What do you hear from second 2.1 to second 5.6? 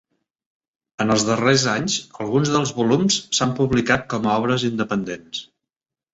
alguns dels volums s'han publicat com a obres independents.